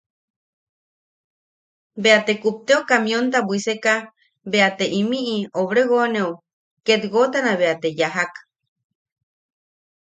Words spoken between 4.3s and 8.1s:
bea te inimi obregóneu ketwotana bea te